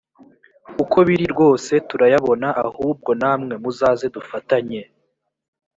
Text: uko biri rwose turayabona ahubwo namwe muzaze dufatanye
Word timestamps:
uko 0.83 0.97
biri 1.07 1.25
rwose 1.33 1.73
turayabona 1.89 2.47
ahubwo 2.67 3.09
namwe 3.21 3.53
muzaze 3.63 4.05
dufatanye 4.15 4.81